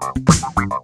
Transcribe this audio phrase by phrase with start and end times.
[0.00, 0.83] ¡Gracias!